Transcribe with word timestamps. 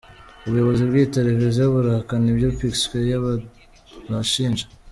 Ubuyobozi 0.45 0.81
bw’iyi 0.89 1.13
televiziyo 1.17 1.63
burahakana 1.73 2.25
ibyo 2.33 2.49
P 2.57 2.59
Square 2.81 3.15
babashinja. 3.25 4.65